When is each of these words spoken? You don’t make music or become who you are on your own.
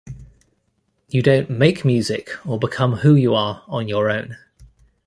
You 1.09 1.21
don’t 1.21 1.47
make 1.51 1.85
music 1.85 2.31
or 2.43 2.57
become 2.57 2.93
who 2.95 3.13
you 3.13 3.35
are 3.35 3.63
on 3.67 3.87
your 3.87 4.09
own. 4.09 4.35